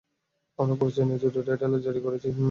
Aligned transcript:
আমরা 0.59 0.75
পুরো 0.79 0.91
চেন্নাই 0.95 1.19
জুড়ে 1.21 1.39
রেড 1.39 1.61
অ্যালার্ট 1.61 1.83
জারি 1.87 1.99
করেছি। 2.05 2.27